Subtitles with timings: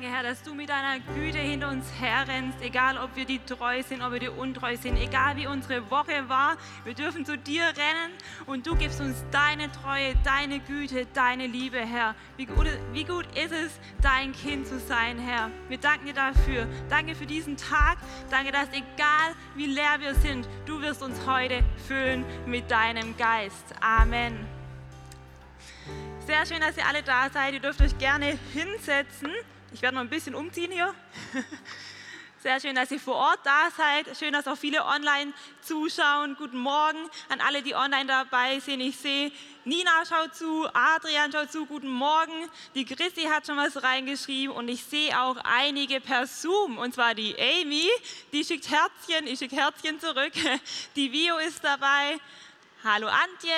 [0.00, 3.82] Danke, Herr, dass du mit deiner Güte hinter uns herrennst, egal ob wir dir treu
[3.82, 6.56] sind, ob wir dir untreu sind, egal wie unsere Woche war.
[6.84, 8.12] Wir dürfen zu dir rennen
[8.46, 12.14] und du gibst uns deine Treue, deine Güte, deine Liebe, Herr.
[12.38, 15.50] Wie gut, wie gut ist es, dein Kind zu sein, Herr.
[15.68, 16.66] Wir danken dir dafür.
[16.88, 17.98] Danke für diesen Tag.
[18.30, 23.74] Danke, dass egal wie leer wir sind, du wirst uns heute füllen mit deinem Geist.
[23.82, 24.48] Amen.
[26.26, 27.52] Sehr schön, dass ihr alle da seid.
[27.52, 29.28] Ihr dürft euch gerne hinsetzen.
[29.72, 30.92] Ich werde noch ein bisschen umziehen hier.
[32.42, 34.16] Sehr schön, dass ihr vor Ort da seid.
[34.18, 36.34] Schön, dass auch viele online zuschauen.
[36.36, 36.98] Guten Morgen
[37.28, 38.80] an alle, die online dabei sind.
[38.80, 39.30] Ich sehe,
[39.64, 41.66] Nina schaut zu, Adrian schaut zu.
[41.66, 42.32] Guten Morgen.
[42.74, 46.78] Die Chrissy hat schon was reingeschrieben und ich sehe auch einige per Zoom.
[46.78, 47.88] Und zwar die Amy,
[48.32, 49.28] die schickt Herzchen.
[49.28, 50.32] Ich schicke Herzchen zurück.
[50.96, 52.18] Die Vio ist dabei.
[52.82, 53.54] Hallo Antje.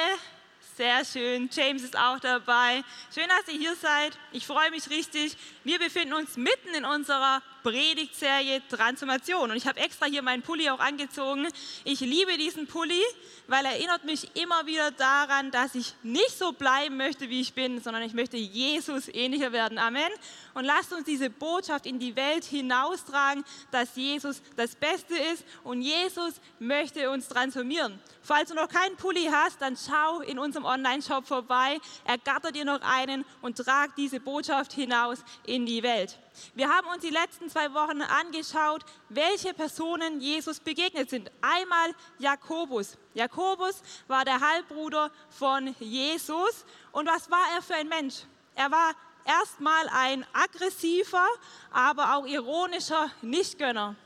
[0.82, 1.48] Sehr schön.
[1.52, 2.82] James ist auch dabei.
[3.14, 4.18] Schön, dass ihr hier seid.
[4.32, 5.36] Ich freue mich richtig.
[5.62, 9.50] Wir befinden uns mitten in unserer Predigtserie Transformation.
[9.50, 11.46] Und ich habe extra hier meinen Pulli auch angezogen.
[11.84, 13.02] Ich liebe diesen Pulli,
[13.46, 17.54] weil er erinnert mich immer wieder daran, dass ich nicht so bleiben möchte, wie ich
[17.54, 19.78] bin, sondern ich möchte Jesus ähnlicher werden.
[19.78, 20.10] Amen.
[20.54, 25.82] Und lasst uns diese Botschaft in die Welt hinaustragen, dass Jesus das Beste ist und
[25.82, 27.98] Jesus möchte uns transformieren.
[28.22, 32.80] Falls du noch keinen Pulli hast, dann schau in unserem Online-Shop vorbei, ergatter dir noch
[32.82, 36.18] einen und trag diese Botschaft hinaus in die Welt.
[36.54, 41.30] Wir haben uns die letzten zwei Wochen angeschaut, welche Personen Jesus begegnet sind.
[41.40, 42.96] Einmal Jakobus.
[43.14, 46.64] Jakobus war der Halbbruder von Jesus.
[46.92, 48.24] Und was war er für ein Mensch?
[48.54, 48.94] Er war
[49.24, 51.26] erstmal ein aggressiver,
[51.70, 53.96] aber auch ironischer Nichtgönner.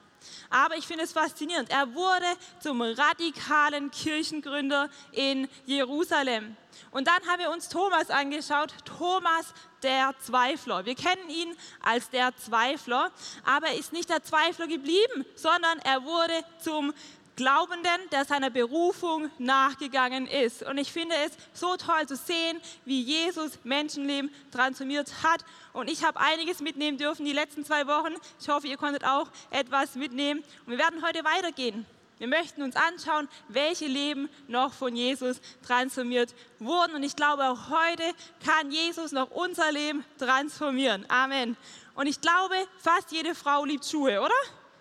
[0.51, 1.71] Aber ich finde es faszinierend.
[1.71, 2.27] Er wurde
[2.61, 6.57] zum radikalen Kirchengründer in Jerusalem.
[6.91, 8.75] Und dann haben wir uns Thomas angeschaut.
[8.85, 10.85] Thomas, der Zweifler.
[10.85, 13.11] Wir kennen ihn als der Zweifler,
[13.45, 16.93] aber er ist nicht der Zweifler geblieben, sondern er wurde zum
[17.37, 20.63] Glaubenden, der seiner Berufung nachgegangen ist.
[20.63, 25.45] Und ich finde es so toll zu sehen, wie Jesus Menschenleben transformiert hat.
[25.75, 28.15] Und ich habe einiges mitnehmen dürfen die letzten zwei Wochen.
[28.41, 30.43] Ich hoffe, ihr konntet auch etwas mitnehmen.
[30.65, 31.85] Und wir werden heute weitergehen.
[32.19, 36.95] Wir möchten uns anschauen, welche Leben noch von Jesus transformiert wurden.
[36.95, 38.05] Und ich glaube, auch heute
[38.43, 41.05] kann Jesus noch unser Leben transformieren.
[41.11, 41.59] Amen.
[41.95, 44.35] Und ich glaube, fast jede Frau liebt Schuhe, oder?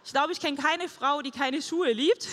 [0.05, 2.27] Ich glaube, ich kenne keine Frau, die keine Schuhe liebt.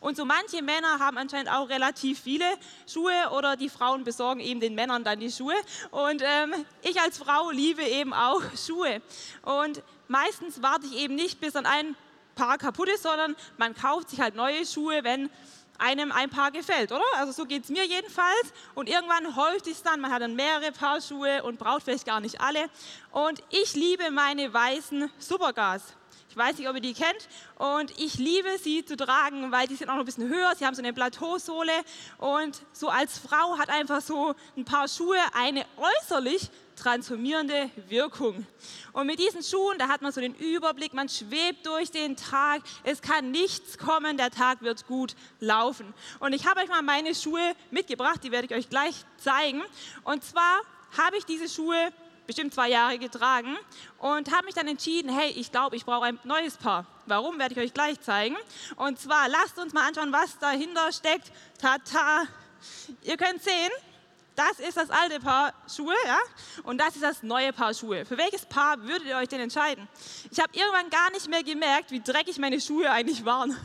[0.00, 2.44] Und so manche Männer haben anscheinend auch relativ viele
[2.86, 5.54] Schuhe oder die Frauen besorgen eben den Männern dann die Schuhe.
[5.90, 6.52] Und ähm,
[6.82, 9.00] ich als Frau liebe eben auch Schuhe.
[9.40, 11.96] Und meistens warte ich eben nicht, bis an ein
[12.34, 15.30] Paar kaputt ist, sondern man kauft sich halt neue Schuhe, wenn
[15.78, 17.04] einem ein Paar gefällt, oder?
[17.14, 18.52] Also so geht es mir jedenfalls.
[18.74, 22.20] Und irgendwann häuft es dann, man hat dann mehrere Paar Schuhe und braucht vielleicht gar
[22.20, 22.66] nicht alle.
[23.12, 25.94] Und ich liebe meine weißen Supergas.
[26.34, 27.28] Ich weiß nicht, ob ihr die kennt.
[27.54, 30.52] Und ich liebe sie zu tragen, weil die sind auch noch ein bisschen höher.
[30.58, 31.70] Sie haben so eine Plateausohle.
[32.18, 38.48] Und so als Frau hat einfach so ein paar Schuhe eine äußerlich transformierende Wirkung.
[38.92, 42.62] Und mit diesen Schuhen, da hat man so den Überblick, man schwebt durch den Tag,
[42.82, 45.94] es kann nichts kommen, der Tag wird gut laufen.
[46.18, 49.62] Und ich habe euch mal meine Schuhe mitgebracht, die werde ich euch gleich zeigen.
[50.02, 50.62] Und zwar
[50.98, 51.92] habe ich diese Schuhe
[52.26, 53.56] bestimmt zwei Jahre getragen
[53.98, 56.86] und habe mich dann entschieden, hey, ich glaube, ich brauche ein neues Paar.
[57.06, 58.36] Warum, werde ich euch gleich zeigen.
[58.76, 61.30] Und zwar, lasst uns mal anschauen, was dahinter steckt.
[61.58, 62.24] Tata,
[63.02, 63.70] ihr könnt sehen,
[64.36, 66.18] das ist das alte Paar Schuhe, ja?
[66.64, 68.04] Und das ist das neue Paar Schuhe.
[68.04, 69.86] Für welches Paar würdet ihr euch denn entscheiden?
[70.30, 73.56] Ich habe irgendwann gar nicht mehr gemerkt, wie dreckig meine Schuhe eigentlich waren.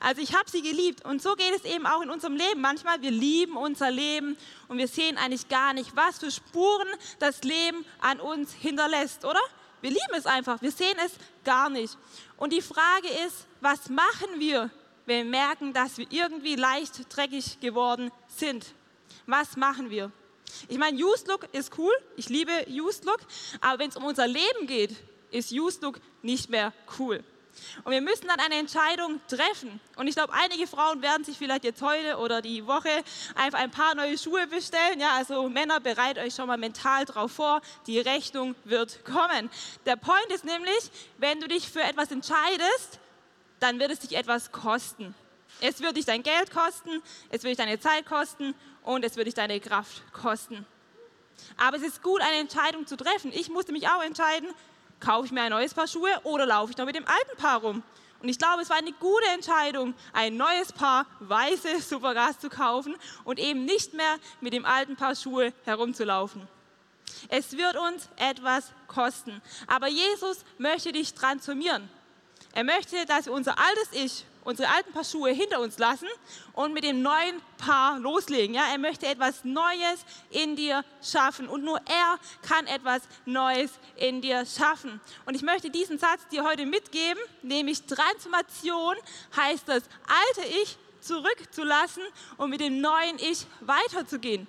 [0.00, 1.04] Also ich habe sie geliebt.
[1.04, 2.60] Und so geht es eben auch in unserem Leben.
[2.60, 4.36] Manchmal, wir lieben unser Leben
[4.66, 6.88] und wir sehen eigentlich gar nicht, was für Spuren
[7.20, 9.40] das Leben an uns hinterlässt, oder?
[9.80, 10.60] Wir lieben es einfach.
[10.60, 11.12] Wir sehen es
[11.44, 11.96] gar nicht.
[12.36, 14.70] Und die Frage ist, was machen wir,
[15.06, 18.66] wenn wir merken, dass wir irgendwie leicht dreckig geworden sind?
[19.26, 20.10] Was machen wir?
[20.68, 23.20] Ich meine, Used Look ist cool, ich liebe Used Look,
[23.60, 24.96] aber wenn es um unser Leben geht,
[25.30, 27.22] ist Used Look nicht mehr cool.
[27.84, 29.80] Und wir müssen dann eine Entscheidung treffen.
[29.96, 32.90] Und ich glaube, einige Frauen werden sich vielleicht jetzt heute oder die Woche
[33.34, 35.00] einfach ein paar neue Schuhe bestellen.
[35.00, 39.50] Ja, also Männer, bereitet euch schon mal mental drauf vor, die Rechnung wird kommen.
[39.86, 43.00] Der Point ist nämlich, wenn du dich für etwas entscheidest,
[43.60, 45.14] dann wird es dich etwas kosten.
[45.60, 48.54] Es wird dich dein Geld kosten, es wird dich deine Zeit kosten
[48.88, 50.64] und es wird dich deine Kraft kosten.
[51.58, 53.30] Aber es ist gut, eine Entscheidung zu treffen.
[53.34, 54.48] Ich musste mich auch entscheiden,
[54.98, 57.60] kaufe ich mir ein neues Paar Schuhe oder laufe ich noch mit dem alten Paar
[57.60, 57.82] rum?
[58.22, 62.96] Und ich glaube, es war eine gute Entscheidung, ein neues Paar weiße Supergas zu kaufen
[63.24, 66.48] und eben nicht mehr mit dem alten Paar Schuhe herumzulaufen.
[67.28, 69.42] Es wird uns etwas kosten.
[69.66, 71.90] Aber Jesus möchte dich transformieren.
[72.54, 76.08] Er möchte, dass unser altes Ich, unsere alten Paar Schuhe hinter uns lassen
[76.54, 78.54] und mit dem neuen Paar loslegen.
[78.54, 84.22] Ja, er möchte etwas Neues in dir schaffen und nur er kann etwas Neues in
[84.22, 85.02] dir schaffen.
[85.26, 88.96] Und ich möchte diesen Satz dir heute mitgeben, nämlich Transformation
[89.36, 92.02] heißt das alte Ich zurückzulassen
[92.38, 94.46] und mit dem neuen Ich weiterzugehen.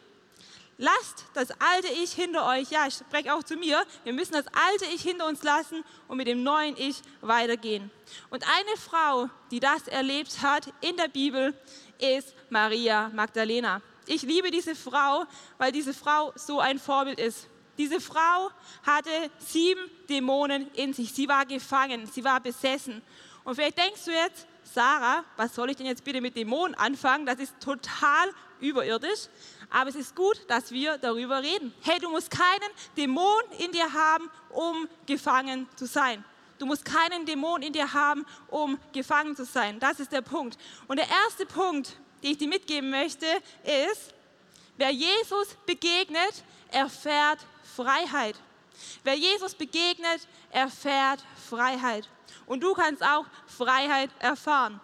[0.81, 2.71] Lasst das alte Ich hinter euch.
[2.71, 3.83] Ja, ich spreche auch zu mir.
[4.05, 7.91] Wir müssen das alte Ich hinter uns lassen und mit dem neuen Ich weitergehen.
[8.29, 11.53] Und eine Frau, die das erlebt hat in der Bibel,
[11.99, 13.81] ist Maria Magdalena.
[14.05, 15.25] Ich liebe diese Frau,
[15.57, 17.49] weil diese Frau so ein Vorbild ist.
[17.77, 18.49] Diese Frau
[18.83, 21.11] hatte sieben Dämonen in sich.
[21.11, 23.01] Sie war gefangen, sie war besessen.
[23.43, 27.25] Und vielleicht denkst du jetzt, Sarah, was soll ich denn jetzt bitte mit Dämonen anfangen?
[27.25, 29.27] Das ist total überirdisch.
[29.69, 31.73] Aber es ist gut, dass wir darüber reden.
[31.81, 36.23] Hey, du musst keinen Dämon in dir haben, um gefangen zu sein.
[36.57, 39.79] Du musst keinen Dämon in dir haben, um gefangen zu sein.
[39.79, 40.57] Das ist der Punkt.
[40.87, 43.25] Und der erste Punkt, den ich dir mitgeben möchte,
[43.63, 44.13] ist,
[44.75, 47.39] wer Jesus begegnet, erfährt
[47.75, 48.35] Freiheit.
[49.03, 52.09] Wer Jesus begegnet, erfährt Freiheit.
[52.45, 54.81] Und du kannst auch Freiheit erfahren.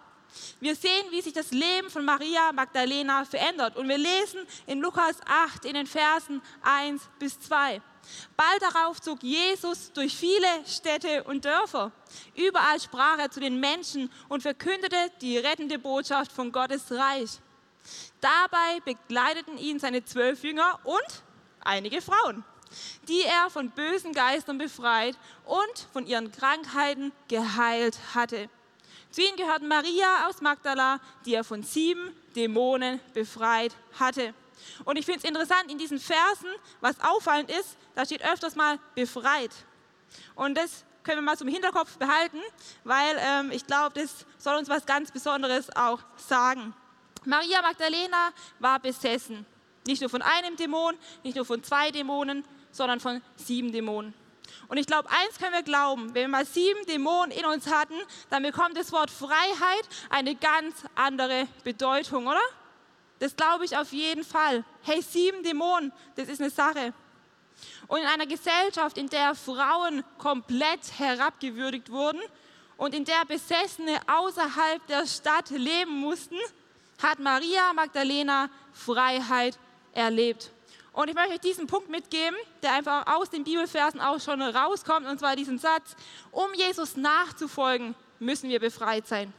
[0.60, 3.76] Wir sehen, wie sich das Leben von Maria Magdalena verändert.
[3.76, 7.80] Und wir lesen in Lukas 8 in den Versen 1 bis 2.
[8.36, 11.92] Bald darauf zog Jesus durch viele Städte und Dörfer.
[12.34, 17.40] Überall sprach er zu den Menschen und verkündete die rettende Botschaft von Gottes Reich.
[18.20, 21.22] Dabei begleiteten ihn seine zwölf Jünger und
[21.60, 22.44] einige Frauen,
[23.08, 28.48] die er von bösen Geistern befreit und von ihren Krankheiten geheilt hatte.
[29.16, 34.34] Zu ihnen gehörten Maria aus Magdala, die er von sieben Dämonen befreit hatte.
[34.84, 36.50] Und ich finde es interessant, in diesen Versen,
[36.82, 39.52] was auffallend ist, da steht öfters mal befreit.
[40.34, 42.42] Und das können wir mal zum Hinterkopf behalten,
[42.84, 46.74] weil ähm, ich glaube, das soll uns was ganz Besonderes auch sagen.
[47.24, 49.46] Maria Magdalena war besessen.
[49.86, 54.12] Nicht nur von einem Dämon, nicht nur von zwei Dämonen, sondern von sieben Dämonen.
[54.68, 57.94] Und ich glaube, eins können wir glauben, wenn wir mal sieben Dämonen in uns hatten,
[58.30, 62.40] dann bekommt das Wort Freiheit eine ganz andere Bedeutung, oder?
[63.18, 64.64] Das glaube ich auf jeden Fall.
[64.82, 66.92] Hey, sieben Dämonen, das ist eine Sache.
[67.86, 72.20] Und in einer Gesellschaft, in der Frauen komplett herabgewürdigt wurden
[72.76, 76.36] und in der Besessene außerhalb der Stadt leben mussten,
[77.02, 79.58] hat Maria Magdalena Freiheit
[79.92, 80.50] erlebt.
[80.96, 85.06] Und ich möchte euch diesen Punkt mitgeben, der einfach aus den Bibelversen auch schon rauskommt,
[85.06, 85.94] und zwar diesen Satz,
[86.30, 89.30] um Jesus nachzufolgen, müssen wir befreit sein.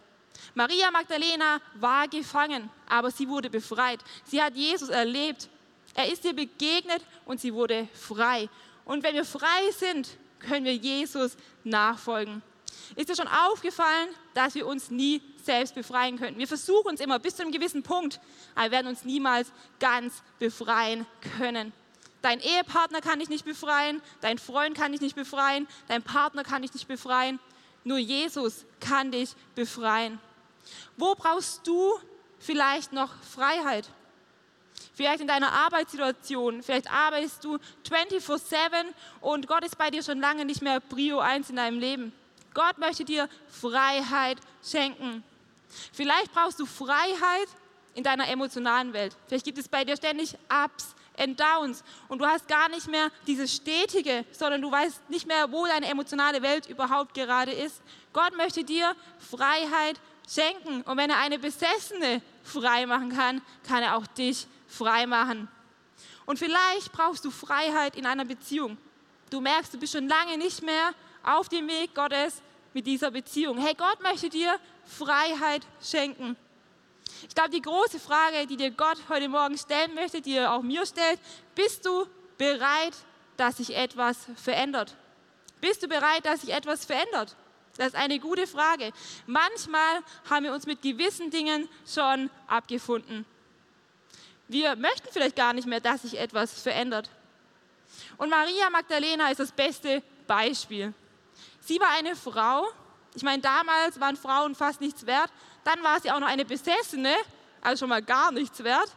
[0.53, 3.99] Maria Magdalena war gefangen, aber sie wurde befreit.
[4.23, 5.49] Sie hat Jesus erlebt.
[5.95, 8.49] Er ist ihr begegnet und sie wurde frei.
[8.85, 12.43] Und wenn wir frei sind, können wir Jesus nachfolgen.
[12.95, 16.37] Ist dir schon aufgefallen, dass wir uns nie selbst befreien können?
[16.37, 18.19] Wir versuchen uns immer bis zu einem gewissen Punkt,
[18.55, 21.05] aber wir werden uns niemals ganz befreien
[21.37, 21.73] können.
[22.21, 26.61] Dein Ehepartner kann dich nicht befreien, dein Freund kann dich nicht befreien, dein Partner kann
[26.61, 27.39] dich nicht befreien.
[27.83, 30.19] Nur Jesus kann dich befreien.
[30.97, 31.93] Wo brauchst du
[32.39, 33.87] vielleicht noch Freiheit?
[34.93, 40.43] Vielleicht in deiner Arbeitssituation, vielleicht arbeitest du 24/7 und Gott ist bei dir schon lange
[40.43, 42.13] nicht mehr Prio 1 in deinem Leben.
[42.57, 45.23] Gott möchte dir Freiheit schenken.
[45.93, 47.47] Vielleicht brauchst du Freiheit
[47.93, 49.15] in deiner emotionalen Welt.
[49.27, 53.11] Vielleicht gibt es bei dir ständig Ups and Downs und du hast gar nicht mehr
[53.27, 57.79] dieses Stetige, sondern du weißt nicht mehr, wo deine emotionale Welt überhaupt gerade ist.
[58.11, 63.97] Gott möchte dir Freiheit schenken und wenn er eine Besessene frei machen kann, kann er
[63.97, 65.47] auch dich frei machen.
[66.25, 68.79] Und vielleicht brauchst du Freiheit in einer Beziehung.
[69.29, 72.41] Du merkst, du bist schon lange nicht mehr auf dem Weg Gottes
[72.73, 73.57] mit dieser Beziehung.
[73.57, 76.35] Hey, Gott möchte dir Freiheit schenken.
[77.27, 80.61] Ich glaube, die große Frage, die dir Gott heute Morgen stellen möchte, die er auch
[80.61, 81.19] mir stellt,
[81.55, 82.05] bist du
[82.37, 82.93] bereit,
[83.37, 84.95] dass sich etwas verändert?
[85.61, 87.35] Bist du bereit, dass sich etwas verändert?
[87.77, 88.91] Das ist eine gute Frage.
[89.25, 93.25] Manchmal haben wir uns mit gewissen Dingen schon abgefunden.
[94.47, 97.09] Wir möchten vielleicht gar nicht mehr, dass sich etwas verändert.
[98.17, 100.93] Und Maria Magdalena ist das beste Beispiel.
[101.67, 102.65] Sie war eine Frau,
[103.13, 105.29] ich meine, damals waren Frauen fast nichts wert,
[105.65, 107.13] dann war sie auch noch eine Besessene,
[107.59, 108.89] also schon mal gar nichts wert.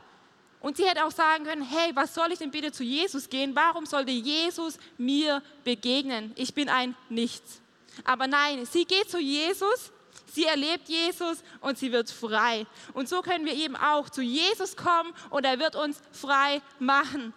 [0.60, 3.56] Und sie hätte auch sagen können, hey, was soll ich denn bitte zu Jesus gehen?
[3.56, 6.32] Warum sollte Jesus mir begegnen?
[6.36, 7.60] Ich bin ein Nichts.
[8.04, 9.90] Aber nein, sie geht zu Jesus,
[10.32, 12.68] sie erlebt Jesus und sie wird frei.
[12.94, 17.34] Und so können wir eben auch zu Jesus kommen und er wird uns frei machen.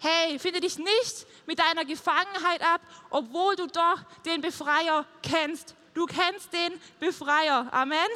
[0.00, 5.74] Hey, finde dich nicht mit deiner Gefangenheit ab, obwohl du doch den Befreier kennst.
[5.94, 7.68] Du kennst den Befreier.
[7.72, 8.08] Amen.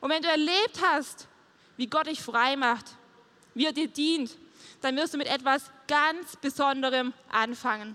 [0.00, 1.28] Und wenn du erlebt hast,
[1.76, 2.86] wie Gott dich frei macht,
[3.54, 4.36] wie er dir dient,
[4.80, 7.94] dann wirst du mit etwas ganz Besonderem anfangen.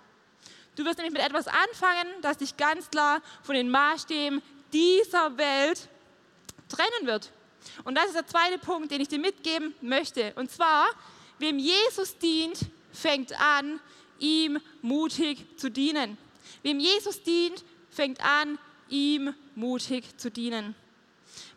[0.76, 4.42] Du wirst nämlich mit etwas anfangen, das dich ganz klar von den Maßstäben
[4.72, 5.90] dieser Welt
[6.70, 7.32] trennen wird.
[7.84, 10.34] Und das ist der zweite Punkt, den ich dir mitgeben möchte.
[10.36, 10.88] Und zwar,
[11.40, 12.58] wem Jesus dient,
[12.94, 13.80] fängt an,
[14.20, 16.18] ihm mutig zu dienen.
[16.64, 18.58] Wem Jesus dient, fängt an,
[18.90, 20.76] ihm mutig zu dienen.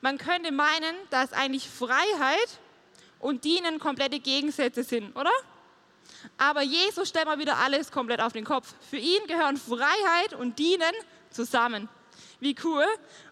[0.01, 2.61] Man könnte meinen, dass eigentlich Freiheit
[3.19, 5.33] und Dienen komplette Gegensätze sind, oder?
[6.37, 8.75] Aber Jesus stellt mal wieder alles komplett auf den Kopf.
[8.89, 10.93] Für ihn gehören Freiheit und Dienen
[11.31, 11.89] zusammen.
[12.41, 12.85] Wie cool.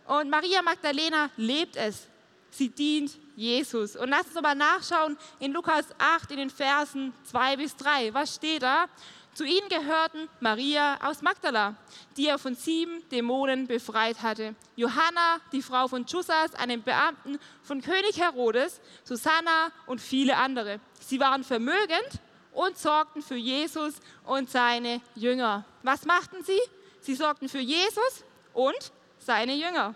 [0.07, 2.09] Und Maria Magdalena lebt es.
[2.53, 3.97] Sie dient Jesus.
[3.97, 8.13] Und lass uns mal nachschauen in Lukas 8 in den Versen 2 bis 3.
[8.13, 8.87] Was steht da?
[9.35, 11.75] Zu ihnen gehörten Maria aus Magdala,
[12.19, 17.81] die er von sieben Dämonen befreit hatte, Johanna, die Frau von Chussas, einem Beamten von
[17.81, 20.81] König Herodes, Susanna und viele andere.
[21.01, 22.21] Sie waren vermögend
[22.53, 23.95] und sorgten für Jesus
[24.27, 25.65] und seine Jünger.
[25.83, 26.61] Was machten sie?
[27.01, 29.95] Sie sorgten für Jesus und seine Jünger.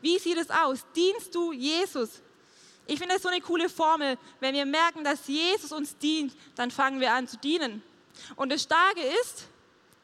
[0.00, 0.84] Wie sieht es aus?
[0.94, 2.22] Dienst du Jesus?
[2.86, 4.18] Ich finde es so eine coole Formel.
[4.40, 7.82] Wenn wir merken, dass Jesus uns dient, dann fangen wir an zu dienen.
[8.36, 9.46] Und das Starke ist,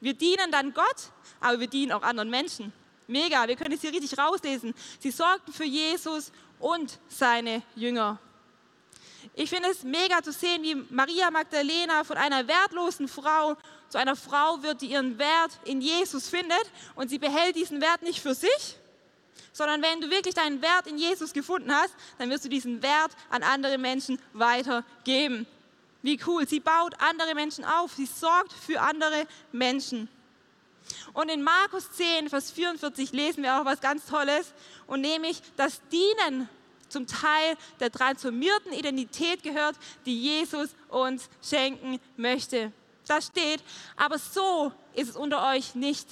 [0.00, 1.10] wir dienen dann Gott,
[1.40, 2.72] aber wir dienen auch anderen Menschen.
[3.08, 4.74] Mega, wir können es hier richtig rauslesen.
[5.00, 8.18] Sie sorgten für Jesus und seine Jünger.
[9.34, 13.56] Ich finde es mega zu sehen, wie Maria Magdalena von einer wertlosen Frau
[13.88, 18.02] zu einer Frau wird, die ihren Wert in Jesus findet und sie behält diesen Wert
[18.02, 18.76] nicht für sich,
[19.52, 23.12] sondern wenn du wirklich deinen Wert in Jesus gefunden hast, dann wirst du diesen Wert
[23.31, 25.47] an andere Menschen weitergeben.
[26.02, 30.09] Wie cool, sie baut andere Menschen auf, sie sorgt für andere Menschen.
[31.12, 34.52] Und in Markus 10, Vers 44 lesen wir auch was ganz Tolles,
[34.87, 36.49] und nämlich das Dienen
[36.88, 42.73] zum Teil der transformierten Identität gehört, die Jesus uns schenken möchte.
[43.09, 43.62] Da steht,
[43.97, 46.07] aber so ist es unter euch nicht,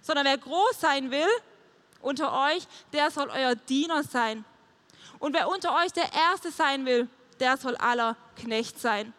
[0.00, 1.28] sondern wer groß sein will
[2.02, 4.44] unter euch, der soll euer Diener sein.
[5.18, 7.08] Und wer unter euch der Erste sein will,
[7.40, 9.12] der soll aller Knecht sein.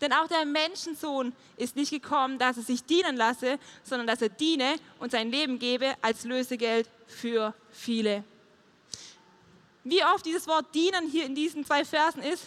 [0.00, 4.28] Denn auch der Menschensohn ist nicht gekommen, dass er sich dienen lasse, sondern dass er
[4.28, 8.24] diene und sein Leben gebe als Lösegeld für viele.
[9.82, 12.44] Wie oft dieses Wort dienen hier in diesen zwei Versen ist,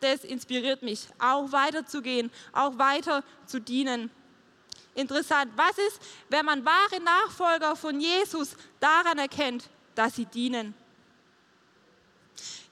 [0.00, 4.10] das inspiriert mich, auch weiterzugehen, auch weiter zu dienen.
[4.98, 10.74] Interessant, was ist, wenn man wahre Nachfolger von Jesus daran erkennt, dass sie dienen?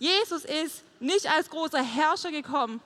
[0.01, 2.81] Jesus ist nicht als großer Herrscher gekommen,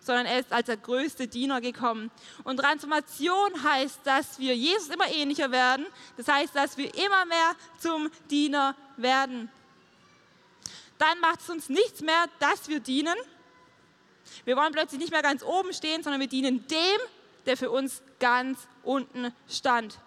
[0.00, 2.10] sondern er ist als der größte Diener gekommen.
[2.42, 5.84] Und Transformation heißt, dass wir Jesus immer ähnlicher werden.
[6.16, 9.50] Das heißt, dass wir immer mehr zum Diener werden.
[10.96, 13.16] Dann macht es uns nichts mehr, dass wir dienen.
[14.46, 17.00] Wir wollen plötzlich nicht mehr ganz oben stehen, sondern wir dienen dem,
[17.44, 19.98] der für uns ganz unten stand.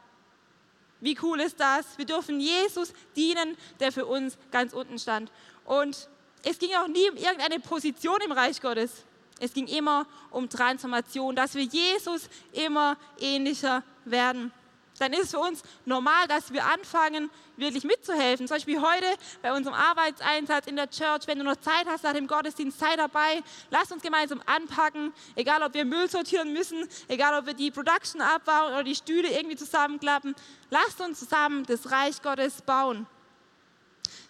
[1.02, 1.98] Wie cool ist das?
[1.98, 5.32] Wir dürfen Jesus dienen, der für uns ganz unten stand.
[5.66, 6.10] Und
[6.44, 9.06] es ging auch nie um irgendeine Position im Reich Gottes.
[9.40, 14.52] Es ging immer um Transformation, dass wir Jesus immer ähnlicher werden.
[15.00, 18.48] Dann ist es für uns normal, dass wir anfangen, wirklich mitzuhelfen.
[18.48, 19.06] Zum Beispiel heute
[19.42, 22.96] bei unserem Arbeitseinsatz in der Church, wenn du noch Zeit hast nach dem Gottesdienst, sei
[22.96, 23.42] dabei.
[23.72, 28.22] Lass uns gemeinsam anpacken, egal ob wir Müll sortieren müssen, egal ob wir die Production
[28.22, 30.36] abbauen oder die Stühle irgendwie zusammenklappen.
[30.70, 33.08] Lasst uns zusammen das Reich Gottes bauen.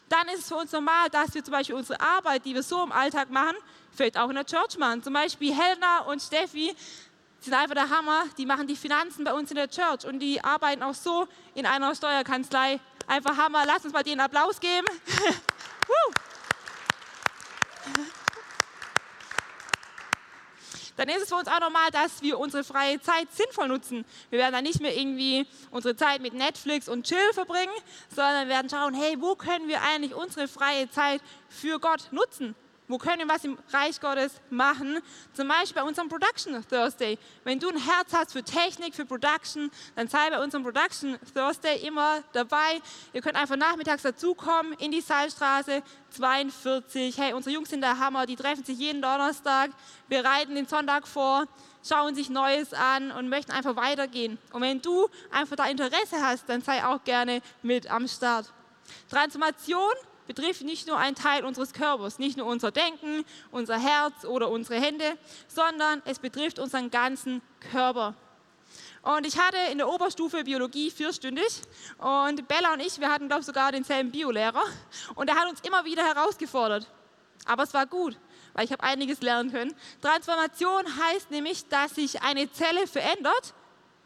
[0.09, 2.83] Dann ist es für uns normal, dass wir zum Beispiel unsere Arbeit, die wir so
[2.83, 3.55] im Alltag machen,
[3.91, 5.03] vielleicht auch in der Church machen.
[5.03, 6.75] Zum Beispiel Helena und Steffi
[7.39, 8.25] sind einfach der Hammer.
[8.37, 11.65] Die machen die Finanzen bei uns in der Church und die arbeiten auch so in
[11.65, 12.79] einer Steuerkanzlei.
[13.07, 13.63] Einfach Hammer.
[13.65, 14.87] Lass uns mal denen Applaus geben.
[20.99, 24.03] dann ist es für uns auch normal, dass wir unsere freie Zeit sinnvoll nutzen.
[24.29, 27.71] Wir werden dann nicht mehr irgendwie unsere Zeit mit Netflix und Chill verbringen,
[28.13, 32.53] sondern werden schauen, hey, wo können wir eigentlich unsere freie Zeit für Gott nutzen?
[32.89, 34.99] Wo können wir was im Reich Gottes machen.
[35.33, 37.17] Zum Beispiel bei unserem Production Thursday.
[37.45, 41.87] Wenn du ein Herz hast für Technik, für Production, dann sei bei unserem Production Thursday
[41.87, 42.81] immer dabei.
[43.13, 47.17] Ihr könnt einfach nachmittags dazukommen in die Seilstraße 42.
[47.17, 49.69] Hey, unsere Jungs sind der Hammer, die treffen sich jeden Donnerstag,
[50.09, 51.45] bereiten den Sonntag vor
[51.87, 54.37] schauen sich Neues an und möchten einfach weitergehen.
[54.51, 58.51] Und wenn du einfach da Interesse hast, dann sei auch gerne mit am Start.
[59.09, 59.93] Transformation
[60.29, 64.79] betrifft nicht nur einen Teil unseres Körpers, nicht nur unser Denken, unser Herz oder unsere
[64.79, 65.17] Hände,
[65.47, 68.13] sondern es betrifft unseren ganzen Körper.
[69.01, 71.63] Und ich hatte in der Oberstufe Biologie vierstündig
[71.97, 74.61] und Bella und ich, wir hatten, glaube ich, sogar denselben Biolehrer
[75.15, 76.85] und er hat uns immer wieder herausgefordert.
[77.45, 78.15] Aber es war gut,
[78.53, 79.73] weil ich habe einiges lernen können.
[79.99, 83.55] Transformation heißt nämlich, dass sich eine Zelle verändert,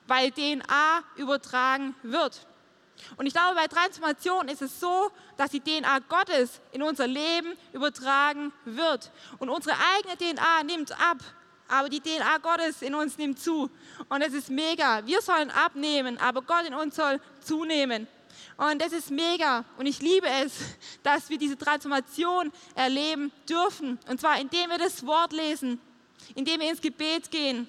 [0.07, 2.47] weil DNA übertragen wird.
[3.17, 7.53] Und ich glaube, bei Transformation ist es so, dass die DNA Gottes in unser Leben
[7.73, 9.11] übertragen wird.
[9.39, 11.17] Und unsere eigene DNA nimmt ab,
[11.67, 13.69] aber die DNA Gottes in uns nimmt zu.
[14.09, 15.05] Und es ist mega.
[15.05, 18.07] Wir sollen abnehmen, aber Gott in uns soll zunehmen.
[18.57, 19.65] Und das ist mega.
[19.77, 20.53] Und ich liebe es,
[21.03, 23.99] dass wir diese Transformation erleben dürfen.
[24.07, 25.79] Und zwar indem wir das Wort lesen,
[26.35, 27.67] indem wir ins Gebet gehen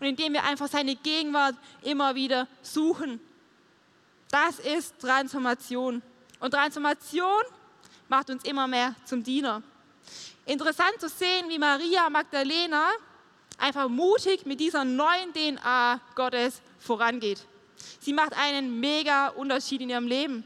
[0.00, 3.20] und indem wir einfach seine Gegenwart immer wieder suchen.
[4.34, 6.02] Das ist Transformation.
[6.40, 7.44] Und Transformation
[8.08, 9.62] macht uns immer mehr zum Diener.
[10.44, 12.90] Interessant zu sehen, wie Maria Magdalena
[13.58, 17.46] einfach mutig mit dieser neuen DNA Gottes vorangeht.
[18.00, 20.44] Sie macht einen mega Unterschied in ihrem Leben.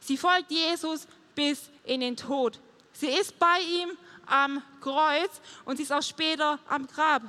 [0.00, 1.06] Sie folgt Jesus
[1.36, 2.58] bis in den Tod.
[2.94, 7.22] Sie ist bei ihm am Kreuz und sie ist auch später am Grab.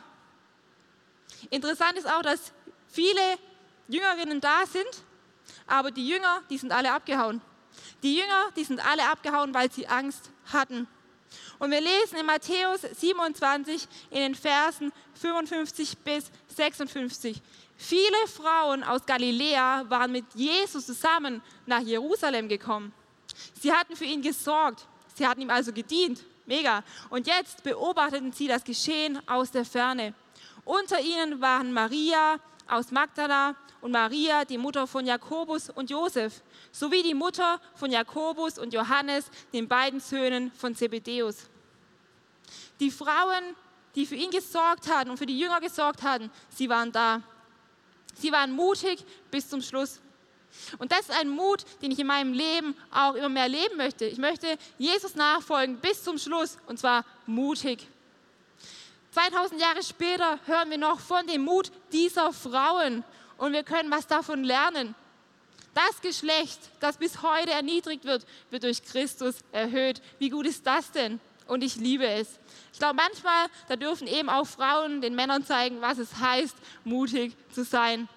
[1.52, 2.54] Interessant ist auch, dass
[2.88, 3.38] viele
[3.88, 5.04] Jüngerinnen da sind,
[5.68, 7.42] aber die Jünger, die sind alle abgehauen.
[8.04, 10.88] Die Jünger, die sind alle abgehauen, weil sie Angst hatten.
[11.60, 17.42] Und wir lesen in Matthäus 27 in den Versen 55 bis 56.
[17.78, 22.94] Viele Frauen aus Galiläa waren mit Jesus zusammen nach Jerusalem gekommen.
[23.60, 24.88] Sie hatten für ihn gesorgt.
[25.16, 26.24] Sie hatten ihm also gedient.
[26.46, 26.84] Mega.
[27.10, 30.14] Und jetzt beobachteten sie das Geschehen aus der Ferne.
[30.64, 37.04] Unter ihnen waren Maria aus Magdala und Maria, die Mutter von Jakobus und Josef, sowie
[37.04, 41.48] die Mutter von Jakobus und Johannes, den beiden Söhnen von Zebedäus.
[42.80, 43.56] Die Frauen,
[43.94, 47.22] die für ihn gesorgt hatten und für die Jünger gesorgt hatten, sie waren da.
[48.16, 50.02] Sie waren mutig bis zum Schluss.
[50.80, 54.06] Und das ist ein Mut, den ich in meinem Leben auch immer mehr leben möchte.
[54.06, 57.88] Ich möchte Jesus nachfolgen bis zum Schluss und zwar mutig.
[59.12, 63.04] 2000 Jahre später hören wir noch von dem Mut dieser Frauen
[63.38, 64.96] und wir können was davon lernen.
[65.74, 70.02] Das Geschlecht, das bis heute erniedrigt wird, wird durch Christus erhöht.
[70.20, 71.20] Wie gut ist das denn?
[71.48, 72.40] Und ich liebe es.
[72.72, 77.36] Ich glaube, manchmal, da dürfen eben auch Frauen den Männern zeigen, was es heißt, mutig
[77.54, 78.08] zu sein.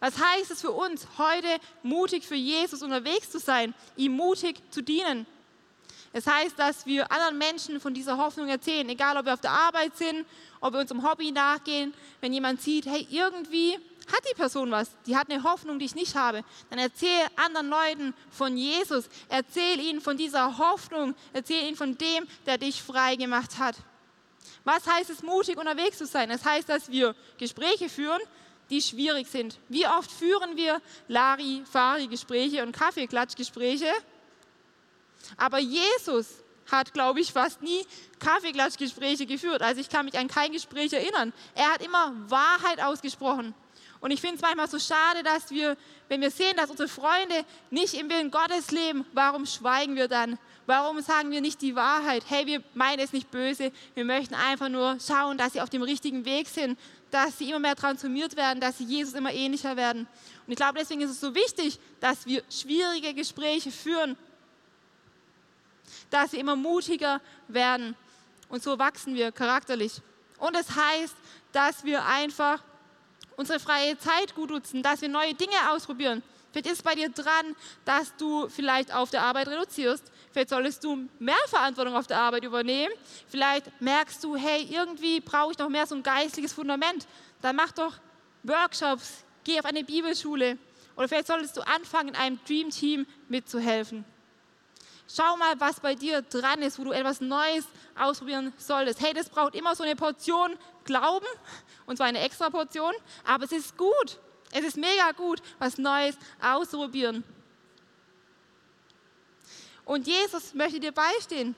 [0.00, 1.48] Was heißt es für uns, heute
[1.82, 5.26] mutig für Jesus unterwegs zu sein, ihm mutig zu dienen?
[6.12, 9.52] Es heißt, dass wir anderen Menschen von dieser Hoffnung erzählen, egal ob wir auf der
[9.52, 10.26] Arbeit sind,
[10.60, 13.78] ob wir unserem Hobby nachgehen, wenn jemand sieht, hey, irgendwie
[14.12, 17.68] hat die Person was, die hat eine Hoffnung, die ich nicht habe, dann erzähl anderen
[17.68, 23.16] Leuten von Jesus, erzähl ihnen von dieser Hoffnung, erzähl ihnen von dem, der dich frei
[23.16, 23.76] gemacht hat.
[24.64, 26.28] Was heißt es, mutig unterwegs zu sein?
[26.28, 28.20] Das heißt, dass wir Gespräche führen,
[28.68, 29.58] die schwierig sind.
[29.68, 33.90] Wie oft führen wir Lari-Fari-Gespräche und Kaffeeklatschgespräche?
[35.36, 36.28] Aber Jesus
[36.70, 37.84] hat, glaube ich, fast nie
[38.18, 39.62] Kaffeeklatschgespräche geführt.
[39.62, 41.32] Also ich kann mich an kein Gespräch erinnern.
[41.54, 43.54] Er hat immer Wahrheit ausgesprochen.
[44.00, 45.76] Und ich finde es manchmal so schade, dass wir,
[46.08, 50.38] wenn wir sehen, dass unsere Freunde nicht im Willen Gottes leben, warum schweigen wir dann?
[50.64, 52.24] Warum sagen wir nicht die Wahrheit?
[52.28, 53.72] Hey, wir meinen es nicht böse.
[53.94, 56.78] Wir möchten einfach nur schauen, dass sie auf dem richtigen Weg sind,
[57.10, 60.06] dass sie immer mehr transformiert werden, dass sie Jesus immer ähnlicher werden.
[60.46, 64.16] Und ich glaube, deswegen ist es so wichtig, dass wir schwierige Gespräche führen,
[66.08, 67.96] dass wir immer mutiger werden.
[68.48, 70.00] Und so wachsen wir charakterlich.
[70.38, 71.14] Und es das heißt,
[71.52, 72.62] dass wir einfach
[73.40, 76.22] unsere freie Zeit gut nutzen, dass wir neue Dinge ausprobieren.
[76.52, 80.04] Vielleicht ist bei dir dran, dass du vielleicht auf der Arbeit reduzierst.
[80.30, 82.92] Vielleicht solltest du mehr Verantwortung auf der Arbeit übernehmen.
[83.28, 87.06] Vielleicht merkst du, hey, irgendwie brauche ich noch mehr so ein geistliches Fundament.
[87.40, 87.94] Dann mach doch
[88.42, 90.58] Workshops, geh auf eine Bibelschule.
[90.96, 94.04] Oder vielleicht solltest du anfangen, in einem Dream Team mitzuhelfen.
[95.08, 97.64] Schau mal, was bei dir dran ist, wo du etwas Neues
[97.98, 99.00] ausprobieren solltest.
[99.00, 101.26] Hey, das braucht immer so eine Portion Glauben,
[101.86, 102.92] und zwar eine extra Portion,
[103.24, 104.18] aber es ist gut.
[104.52, 107.22] Es ist mega gut, was Neues auszuprobieren.
[109.84, 111.54] Und Jesus möchte dir beistehen.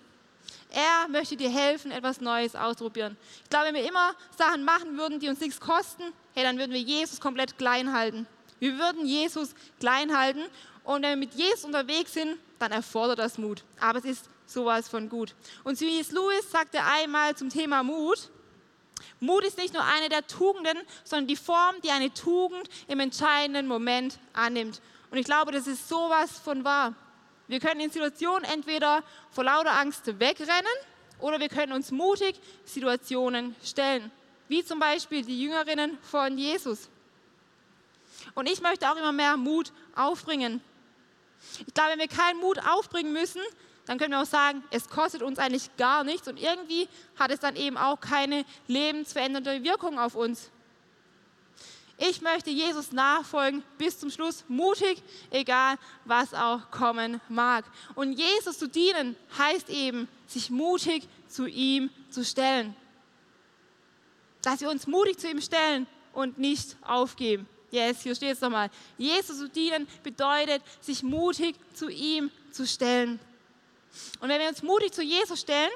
[0.71, 3.17] Er möchte dir helfen, etwas Neues auszuprobieren.
[3.45, 6.03] Ich glaube, wenn wir immer Sachen machen würden, die uns nichts kosten,
[6.35, 8.27] hey, dann würden wir Jesus komplett klein halten.
[8.59, 10.43] Wir würden Jesus klein halten
[10.85, 13.65] und wenn wir mit Jesus unterwegs sind, dann erfordert das Mut.
[13.81, 15.35] Aber es ist sowas von gut.
[15.65, 16.11] Und C.S.
[16.13, 18.31] Lewis sagte einmal zum Thema Mut,
[19.21, 23.67] Mut ist nicht nur eine der Tugenden, sondern die Form, die eine Tugend im entscheidenden
[23.67, 24.81] Moment annimmt.
[25.11, 26.95] Und ich glaube, das ist sowas von wahr.
[27.49, 30.73] Wir können in Situationen entweder vor lauter Angst wegrennen
[31.19, 34.11] oder wir können uns mutig Situationen stellen.
[34.49, 36.89] Wie zum Beispiel die Jüngerinnen von Jesus.
[38.35, 40.61] Und ich möchte auch immer mehr Mut aufbringen.
[41.67, 43.43] Ich glaube, wenn wir keinen Mut aufbringen müssen,
[43.87, 47.41] dann können wir auch sagen, es kostet uns eigentlich gar nichts und irgendwie hat es
[47.41, 50.51] dann eben auch keine lebensverändernde Wirkung auf uns.
[51.99, 57.65] Ich möchte Jesus nachfolgen bis zum Schluss, mutig, egal was auch kommen mag.
[57.95, 62.75] Und Jesus zu dienen heißt eben, sich mutig zu ihm zu stellen.
[64.43, 67.47] Dass wir uns mutig zu ihm stellen und nicht aufgeben.
[67.71, 68.71] Yes, hier steht es nochmal.
[68.99, 73.21] Jesus zu dienen bedeutet, sich mutig zu ihm zu stellen.
[74.21, 75.71] Und wenn wir uns mutig zu Jesus stellen,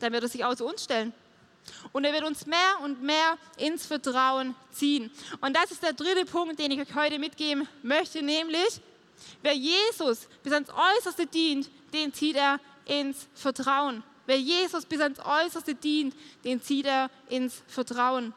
[0.00, 1.12] dann wird er sich auch zu uns stellen.
[1.92, 5.10] Und er wird uns mehr und mehr ins Vertrauen ziehen.
[5.40, 8.80] Und das ist der dritte Punkt, den ich euch heute mitgeben möchte, nämlich,
[9.42, 14.02] wer Jesus bis ans Äußerste dient, den zieht er ins Vertrauen.
[14.26, 18.34] Wer Jesus bis ans Äußerste dient, den zieht er ins Vertrauen.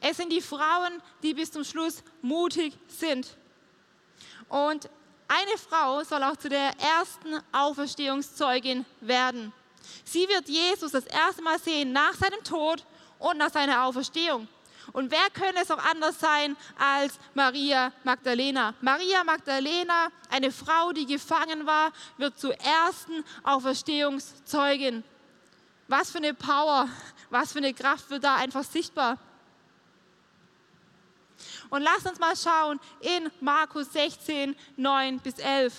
[0.00, 3.36] Es sind die Frauen, die bis zum Schluss mutig sind.
[4.48, 4.88] Und
[5.28, 9.52] eine Frau soll auch zu der ersten Auferstehungszeugin werden.
[10.04, 12.84] Sie wird Jesus das erste Mal sehen nach seinem Tod
[13.18, 14.48] und nach seiner Auferstehung.
[14.92, 18.74] Und wer könnte es auch anders sein als Maria Magdalena?
[18.80, 25.02] Maria Magdalena, eine Frau, die gefangen war, wird zur ersten Auferstehungszeugin.
[25.88, 26.88] Was für eine Power,
[27.30, 29.18] was für eine Kraft wird da einfach sichtbar.
[31.70, 35.72] Und lasst uns mal schauen in Markus 16, 9 bis 11.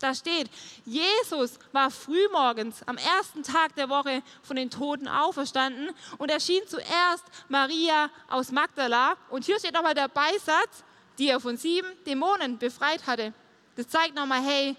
[0.00, 0.50] Da steht,
[0.84, 7.24] Jesus war frühmorgens am ersten Tag der Woche von den Toten auferstanden und erschien zuerst
[7.48, 9.14] Maria aus Magdala.
[9.30, 10.84] Und hier steht nochmal der Beisatz,
[11.18, 13.32] die er von sieben Dämonen befreit hatte.
[13.76, 14.76] Das zeigt nochmal, hey,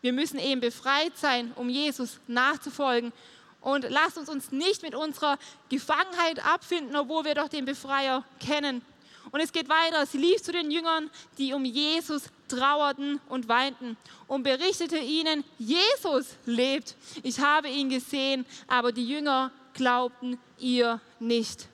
[0.00, 3.12] wir müssen eben befreit sein, um Jesus nachzufolgen.
[3.60, 8.84] Und lasst uns uns nicht mit unserer Gefangenheit abfinden, obwohl wir doch den Befreier kennen.
[9.30, 10.04] Und es geht weiter.
[10.06, 16.36] Sie lief zu den Jüngern, die um Jesus trauerten und weinten und berichtete ihnen, Jesus
[16.44, 16.96] lebt.
[17.22, 21.68] Ich habe ihn gesehen, aber die Jünger glaubten ihr nicht.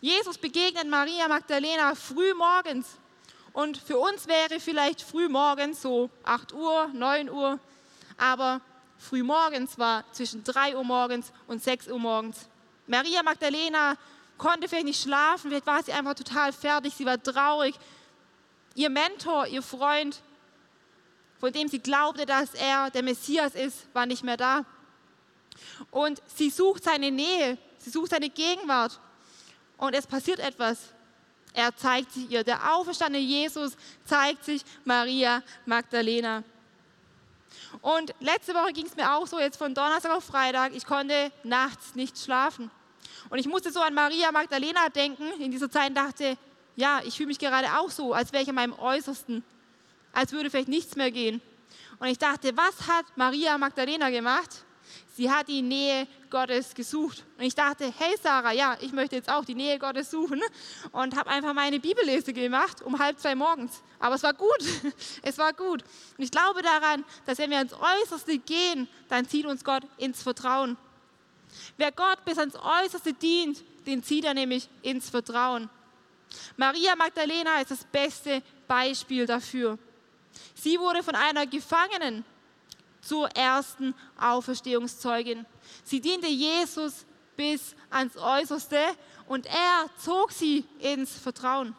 [0.00, 2.86] Jesus begegnet Maria Magdalena früh morgens.
[3.52, 7.58] Und für uns wäre vielleicht früh morgens so 8 Uhr, 9 Uhr,
[8.18, 8.60] aber
[8.98, 12.48] früh morgens war zwischen 3 Uhr morgens und 6 Uhr morgens.
[12.86, 13.96] Maria Magdalena
[14.38, 17.74] konnte vielleicht nicht schlafen, vielleicht war sie einfach total fertig, sie war traurig.
[18.74, 20.22] Ihr Mentor, ihr Freund,
[21.38, 24.64] von dem sie glaubte, dass er der Messias ist, war nicht mehr da.
[25.90, 29.00] Und sie sucht seine Nähe, sie sucht seine Gegenwart.
[29.78, 30.78] Und es passiert etwas.
[31.52, 32.44] Er zeigt sich ihr.
[32.44, 36.42] Der auferstandene Jesus zeigt sich Maria Magdalena.
[37.80, 41.32] Und letzte Woche ging es mir auch so, jetzt von Donnerstag auf Freitag, ich konnte
[41.42, 42.70] nachts nicht schlafen.
[43.28, 46.36] Und ich musste so an Maria Magdalena denken in dieser Zeit und dachte,
[46.76, 49.42] ja, ich fühle mich gerade auch so, als wäre ich an meinem Äußersten,
[50.12, 51.40] als würde vielleicht nichts mehr gehen.
[51.98, 54.64] Und ich dachte, was hat Maria Magdalena gemacht?
[55.16, 57.24] Sie hat die Nähe Gottes gesucht.
[57.38, 60.42] Und ich dachte, hey Sarah, ja, ich möchte jetzt auch die Nähe Gottes suchen
[60.92, 63.82] und habe einfach meine Bibellese gemacht um halb zwei morgens.
[63.98, 64.58] Aber es war gut,
[65.22, 65.82] es war gut.
[66.18, 70.22] Und ich glaube daran, dass wenn wir ans Äußerste gehen, dann zieht uns Gott ins
[70.22, 70.76] Vertrauen.
[71.76, 75.68] Wer Gott bis ans Äußerste dient, den zieht er nämlich ins Vertrauen.
[76.56, 79.78] Maria Magdalena ist das beste Beispiel dafür.
[80.54, 82.24] Sie wurde von einer Gefangenen
[83.00, 85.46] zur ersten Auferstehungszeugin.
[85.84, 88.78] Sie diente Jesus bis ans Äußerste
[89.26, 91.74] und er zog sie ins Vertrauen.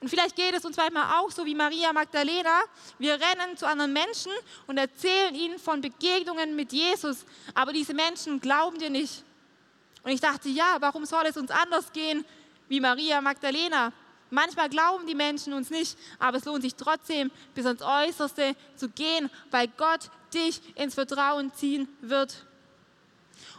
[0.00, 2.60] Und vielleicht geht es uns manchmal auch so wie Maria Magdalena.
[2.98, 4.32] Wir rennen zu anderen Menschen
[4.66, 9.24] und erzählen ihnen von Begegnungen mit Jesus, aber diese Menschen glauben dir nicht.
[10.02, 12.24] Und ich dachte, ja, warum soll es uns anders gehen
[12.68, 13.92] wie Maria Magdalena?
[14.30, 18.88] Manchmal glauben die Menschen uns nicht, aber es lohnt sich trotzdem, bis ans Äußerste zu
[18.88, 22.44] gehen, weil Gott dich ins Vertrauen ziehen wird.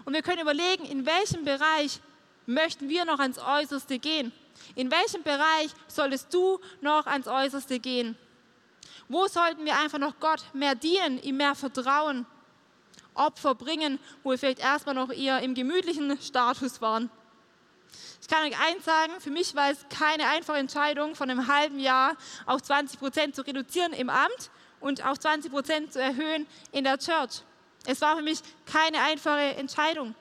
[0.06, 2.00] Und wir können überlegen, in welchem Bereich
[2.46, 4.32] möchten wir noch ans Äußerste gehen?
[4.76, 8.18] In welchem Bereich solltest du noch ans Äußerste gehen?
[9.10, 12.26] Wo sollten wir einfach noch Gott mehr dienen, ihm mehr vertrauen?
[13.14, 17.10] Opfer bringen, wo wir vielleicht erstmal noch eher im gemütlichen Status waren.
[18.22, 21.80] Ich kann euch eins sagen, für mich war es keine einfache Entscheidung, von einem halben
[21.80, 22.16] Jahr
[22.46, 26.98] auf 20 Prozent zu reduzieren im Amt und auf 20 Prozent zu erhöhen in der
[26.98, 27.42] Church.
[27.86, 30.14] Es war für mich keine einfache Entscheidung.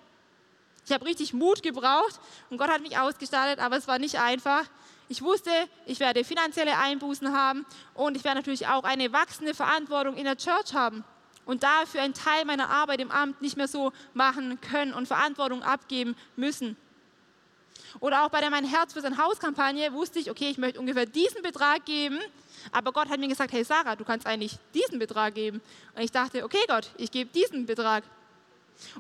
[0.87, 4.65] Ich habe richtig Mut gebraucht und Gott hat mich ausgestattet, aber es war nicht einfach.
[5.09, 5.51] Ich wusste,
[5.85, 10.37] ich werde finanzielle Einbußen haben und ich werde natürlich auch eine wachsende Verantwortung in der
[10.37, 11.03] Church haben
[11.45, 15.65] und dafür einen Teil meiner Arbeit im Amt nicht mehr so machen können und Verantwortung
[15.65, 16.77] abgeben müssen.
[17.99, 21.07] Oder auch bei der Mein Herz für sein Haus-Kampagne wusste ich, okay, ich möchte ungefähr
[21.07, 22.21] diesen Betrag geben,
[22.71, 25.61] aber Gott hat mir gesagt, hey Sarah, du kannst eigentlich diesen Betrag geben.
[25.95, 28.05] Und ich dachte, okay Gott, ich gebe diesen Betrag.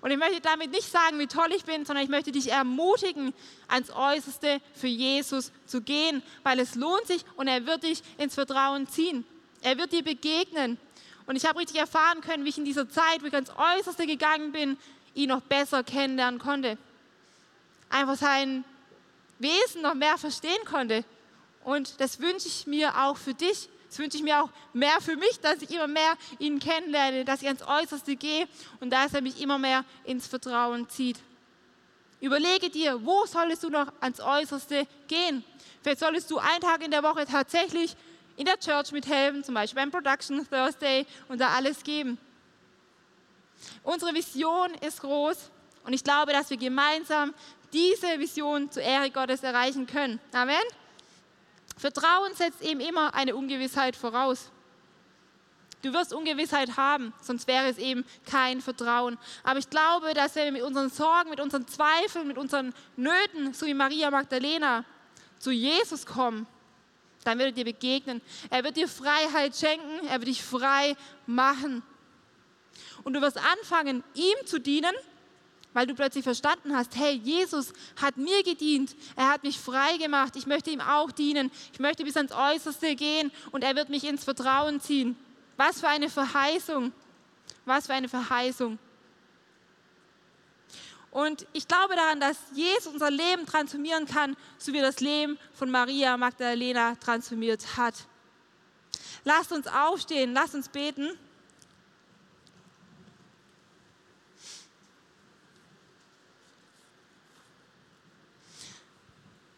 [0.00, 3.32] Und ich möchte damit nicht sagen, wie toll ich bin, sondern ich möchte dich ermutigen,
[3.68, 8.34] ans Äußerste für Jesus zu gehen, weil es lohnt sich und er wird dich ins
[8.34, 9.24] Vertrauen ziehen.
[9.62, 10.78] Er wird dir begegnen.
[11.26, 14.06] Und ich habe richtig erfahren können, wie ich in dieser Zeit, wo ich ans Äußerste
[14.06, 14.78] gegangen bin,
[15.14, 16.78] ihn noch besser kennenlernen konnte.
[17.88, 18.64] Einfach sein
[19.38, 21.04] Wesen noch mehr verstehen konnte.
[21.64, 23.68] Und das wünsche ich mir auch für dich.
[23.88, 27.42] Das wünsche ich mir auch mehr für mich, dass ich immer mehr ihn kennenlerne, dass
[27.42, 28.46] ich ans Äußerste gehe
[28.80, 31.18] und dass er mich immer mehr ins Vertrauen zieht.
[32.20, 35.44] Überlege dir, wo solltest du noch ans Äußerste gehen?
[35.82, 37.94] Vielleicht solltest du einen Tag in der Woche tatsächlich
[38.36, 42.18] in der Church mithelfen, zum Beispiel beim Production Thursday und da alles geben.
[43.82, 45.50] Unsere Vision ist groß
[45.84, 47.32] und ich glaube, dass wir gemeinsam
[47.72, 50.20] diese Vision zur Ehre Gottes erreichen können.
[50.32, 50.56] Amen.
[51.76, 54.50] Vertrauen setzt eben immer eine Ungewissheit voraus.
[55.82, 59.18] Du wirst Ungewissheit haben, sonst wäre es eben kein Vertrauen.
[59.44, 63.52] Aber ich glaube, dass wenn wir mit unseren Sorgen, mit unseren Zweifeln, mit unseren Nöten,
[63.52, 64.84] so wie Maria Magdalena,
[65.38, 66.46] zu Jesus kommen,
[67.24, 68.22] dann wird er dir begegnen.
[68.50, 71.82] Er wird dir Freiheit schenken, er wird dich frei machen.
[73.04, 74.94] Und du wirst anfangen, ihm zu dienen
[75.76, 80.34] weil du plötzlich verstanden hast, hey, Jesus hat mir gedient, er hat mich frei gemacht,
[80.34, 84.04] ich möchte ihm auch dienen, ich möchte bis ans Äußerste gehen und er wird mich
[84.04, 85.16] ins Vertrauen ziehen.
[85.58, 86.92] Was für eine Verheißung,
[87.66, 88.78] was für eine Verheißung.
[91.10, 95.70] Und ich glaube daran, dass Jesus unser Leben transformieren kann, so wie das Leben von
[95.70, 97.96] Maria Magdalena transformiert hat.
[99.24, 101.10] Lasst uns aufstehen, lasst uns beten.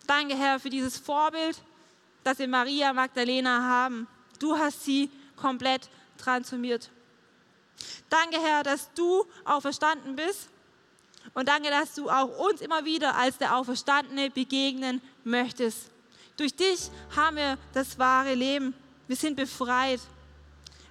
[0.09, 1.61] Danke, Herr, für dieses Vorbild,
[2.25, 4.09] das wir Maria Magdalena haben.
[4.38, 6.88] Du hast sie komplett transformiert.
[8.09, 10.49] Danke, Herr, dass du auferstanden bist.
[11.35, 15.90] Und danke, dass du auch uns immer wieder als der Auferstandene begegnen möchtest.
[16.38, 18.73] Durch dich haben wir das wahre Leben.
[19.09, 20.01] Wir sind befreit,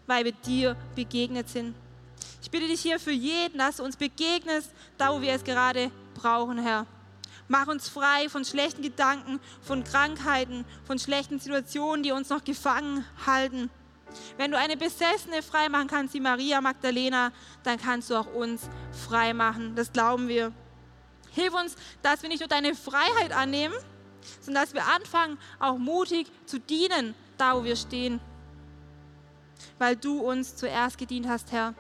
[0.06, 1.74] weil wir dir begegnet sind.
[2.44, 5.90] Ich bitte dich hier für jeden, dass du uns begegnest, da wo wir es gerade
[6.14, 6.86] brauchen, Herr.
[7.48, 13.06] Mach uns frei von schlechten Gedanken, von Krankheiten, von schlechten Situationen, die uns noch gefangen
[13.26, 13.70] halten.
[14.38, 17.32] Wenn du eine Besessene frei machen kannst, wie Maria Magdalena,
[17.64, 18.70] dann kannst du auch uns
[19.08, 19.76] frei machen.
[19.76, 20.52] Das glauben wir.
[21.32, 23.76] Hilf uns, dass wir nicht nur deine Freiheit annehmen,
[24.42, 28.20] sondern dass wir anfangen, auch mutig zu dienen, da wo wir stehen.
[29.78, 31.74] Weil du uns zuerst gedient hast, Herr.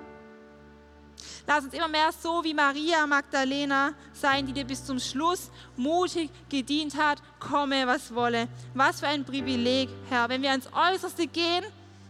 [1.45, 6.29] Lass uns immer mehr so wie Maria Magdalena sein, die dir bis zum Schluss mutig
[6.49, 8.47] gedient hat, komme, was wolle.
[8.73, 10.29] Was für ein Privileg, Herr.
[10.29, 11.63] Wenn wir ans Äußerste gehen,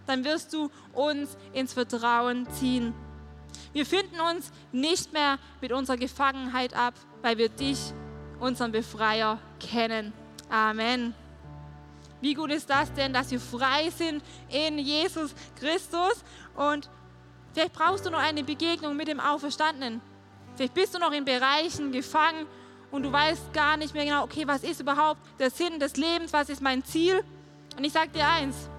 [0.06, 2.94] dann wirst du uns ins Vertrauen ziehen.
[3.74, 7.80] Wir finden uns nicht mehr mit unserer Gefangenheit ab, weil wir dich,
[8.40, 10.14] unseren Befreier, kennen.
[10.50, 11.14] Amen.
[12.22, 16.24] Wie gut ist das denn, dass wir frei sind in Jesus Christus
[16.56, 16.90] und
[17.58, 20.00] Vielleicht brauchst du noch eine Begegnung mit dem Auferstandenen.
[20.56, 22.46] Vielleicht bist du noch in Bereichen gefangen
[22.92, 26.32] und du weißt gar nicht mehr genau, okay, was ist überhaupt der Sinn des Lebens,
[26.32, 27.24] was ist mein Ziel?
[27.76, 28.70] Und ich sage dir eins,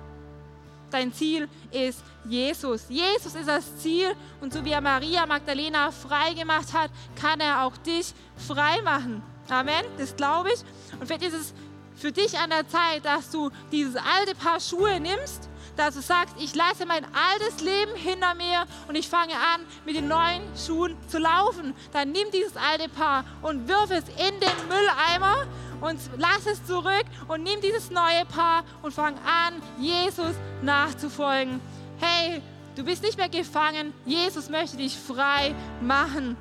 [0.93, 2.85] dein Ziel ist Jesus.
[2.89, 7.65] Jesus ist das Ziel und so wie er Maria Magdalena frei gemacht hat, kann er
[7.65, 9.25] auch dich frei machen.
[9.49, 10.61] Amen, das glaube ich.
[11.01, 11.55] Und vielleicht ist es
[11.97, 16.35] für dich an der Zeit, dass du dieses alte Paar Schuhe nimmst dass du sagst,
[16.39, 20.97] ich lasse mein altes Leben hinter mir und ich fange an, mit den neuen Schuhen
[21.09, 21.75] zu laufen.
[21.93, 25.47] Dann nimm dieses alte Paar und wirf es in den Mülleimer
[25.81, 31.61] und lass es zurück und nimm dieses neue Paar und fang an, Jesus nachzufolgen.
[32.01, 32.43] Hey,
[32.75, 33.95] du bist nicht mehr gefangen.
[34.05, 36.37] Jesus möchte dich frei machen.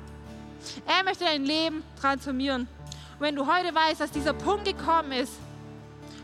[0.84, 2.62] Er möchte dein Leben transformieren.
[2.62, 5.32] Und wenn du heute weißt, dass dieser Punkt gekommen ist,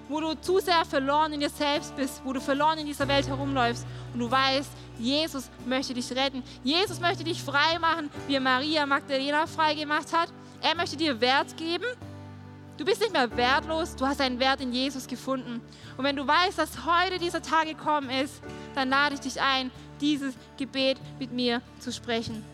[0.09, 3.27] wo du zu sehr verloren in dir selbst bist, wo du verloren in dieser Welt
[3.27, 6.43] herumläufst und du weißt, Jesus möchte dich retten.
[6.63, 10.29] Jesus möchte dich frei machen, wie Maria Magdalena frei gemacht hat.
[10.61, 11.87] Er möchte dir Wert geben.
[12.77, 15.61] Du bist nicht mehr wertlos, du hast einen Wert in Jesus gefunden.
[15.97, 18.43] Und wenn du weißt, dass heute dieser Tag gekommen ist,
[18.75, 22.54] dann lade ich dich ein, dieses Gebet mit mir zu sprechen.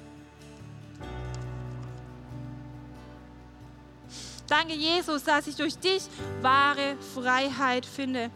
[4.51, 6.03] Danke, Jesus, dass ich durch dich
[6.43, 8.33] wahre Freiheit finde.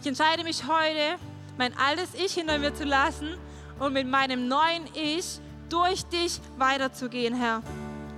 [0.00, 1.18] Ich entscheide mich heute,
[1.58, 3.36] mein altes Ich hinter mir zu lassen
[3.80, 7.62] und mit meinem neuen Ich durch dich weiterzugehen, Herr.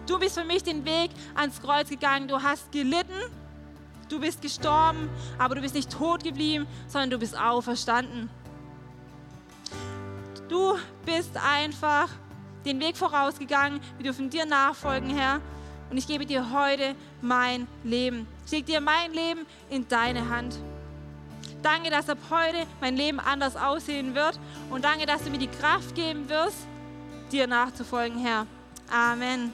[0.06, 2.28] Du bist für mich den Weg ans Kreuz gegangen.
[2.28, 3.18] Du hast gelitten,
[4.10, 5.08] du bist gestorben,
[5.38, 8.28] aber du bist nicht tot geblieben, sondern du bist auferstanden.
[10.50, 10.74] Du
[11.06, 12.10] bist einfach
[12.66, 13.80] den Weg vorausgegangen.
[13.96, 15.40] Wir dürfen dir nachfolgen, Herr.
[15.90, 18.26] Und ich gebe dir heute mein Leben.
[18.46, 20.58] Ich lege dir mein Leben in deine Hand.
[21.62, 24.38] Danke, dass ab heute mein Leben anders aussehen wird.
[24.70, 26.66] Und danke, dass du mir die Kraft geben wirst,
[27.32, 28.46] dir nachzufolgen, Herr.
[28.90, 29.52] Amen.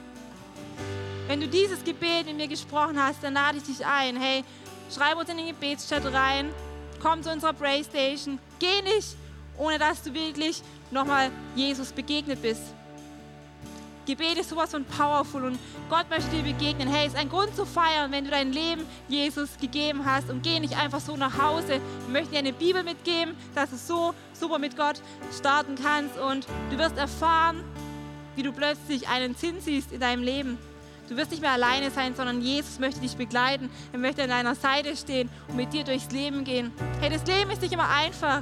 [1.27, 4.15] Wenn du dieses Gebet mit mir gesprochen hast, dann lade ich dich ein.
[4.17, 4.43] Hey,
[4.93, 6.51] schreib uns in den Gebetschat rein.
[7.01, 8.37] Komm zu unserer Playstation.
[8.59, 9.15] Geh nicht,
[9.57, 12.74] ohne dass du wirklich nochmal Jesus begegnet bist.
[14.05, 16.87] Gebet ist sowas von powerful und Gott möchte dir begegnen.
[16.87, 20.59] Hey, ist ein Grund zu feiern, wenn du dein Leben Jesus gegeben hast und geh
[20.59, 21.79] nicht einfach so nach Hause.
[22.07, 25.01] Wir möchten dir eine Bibel mitgeben, dass du so super mit Gott
[25.35, 27.63] starten kannst und du wirst erfahren,
[28.35, 30.57] wie du plötzlich einen Sinn siehst in deinem Leben.
[31.09, 33.69] Du wirst nicht mehr alleine sein, sondern Jesus möchte dich begleiten.
[33.91, 36.71] Er möchte an deiner Seite stehen und mit dir durchs Leben gehen.
[36.99, 38.41] Hey, das Leben ist nicht immer einfach.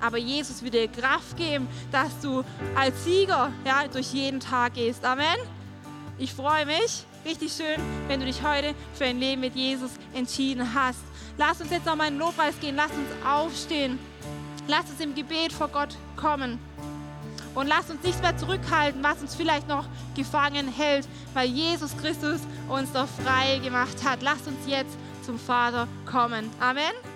[0.00, 5.04] Aber Jesus wird dir Kraft geben, dass du als Sieger ja, durch jeden Tag gehst.
[5.04, 5.36] Amen.
[6.18, 7.04] Ich freue mich.
[7.24, 11.00] Richtig schön, wenn du dich heute für ein Leben mit Jesus entschieden hast.
[11.36, 12.76] Lass uns jetzt nochmal in den Lobpreis gehen.
[12.76, 13.98] Lass uns aufstehen.
[14.68, 16.58] Lass uns im Gebet vor Gott kommen.
[17.54, 22.40] Und lass uns nichts mehr zurückhalten, was uns vielleicht noch gefangen hält, weil Jesus Christus
[22.68, 24.22] uns doch frei gemacht hat.
[24.22, 26.50] Lass uns jetzt zum Vater kommen.
[26.60, 27.15] Amen.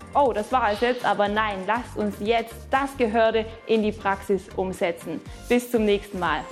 [0.13, 4.43] oh, das war es jetzt, aber nein, lasst uns jetzt das Gehörte in die Praxis
[4.55, 5.21] umsetzen.
[5.47, 6.43] Bis zum nächsten Mal.